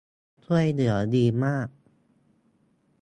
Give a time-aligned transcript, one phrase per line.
[0.45, 1.69] ช่วยเหลือดีมาก